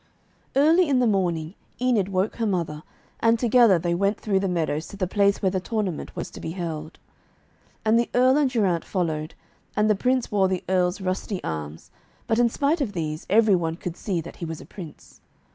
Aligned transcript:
Early 0.55 0.89
in 0.89 0.97
the 0.97 1.05
morning 1.05 1.53
Enid 1.79 2.09
woke 2.09 2.37
her 2.37 2.47
mother, 2.47 2.81
and 3.19 3.37
together 3.37 3.77
they 3.77 3.93
went 3.93 4.19
through 4.19 4.39
the 4.39 4.47
meadows 4.47 4.87
to 4.87 4.97
the 4.97 5.05
place 5.05 5.43
where 5.43 5.51
the 5.51 5.59
tournament 5.59 6.15
was 6.15 6.31
to 6.31 6.39
be 6.39 6.53
held. 6.53 6.97
And 7.85 7.99
the 7.99 8.09
Earl 8.15 8.35
and 8.35 8.49
Geraint 8.49 8.83
followed, 8.83 9.35
and 9.75 9.87
the 9.87 9.93
Prince 9.95 10.31
wore 10.31 10.47
the 10.47 10.63
Earl's 10.67 11.01
rusty 11.01 11.39
arms, 11.43 11.91
but 12.25 12.39
in 12.39 12.49
spite 12.49 12.81
of 12.81 12.93
these, 12.93 13.27
every 13.29 13.53
one 13.53 13.75
could 13.75 13.95
see 13.95 14.21
that 14.21 14.37
he 14.37 14.45
was 14.45 14.59
a 14.59 14.65
Prince. 14.65 15.21